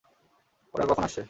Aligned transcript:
ওরা 0.73 0.85
কখন 0.85 1.03
আসছে? 1.03 1.19